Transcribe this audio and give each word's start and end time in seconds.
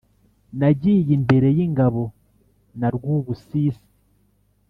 nagiye 0.59 1.11
imbere 1.17 1.47
y'ingabo 1.57 2.03
na 2.79 2.87
rwubusisi 2.95 3.87